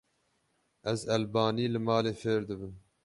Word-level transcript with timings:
Ez 0.91 0.99
elbanî 1.15 1.65
li 1.73 1.79
malê 1.87 2.13
fêr 2.21 2.41
dibim. 2.49 2.73